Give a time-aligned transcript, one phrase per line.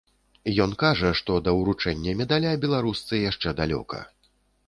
[0.63, 3.99] Ён кажа, што да уручэння медаля беларусцы яшчэ далёка.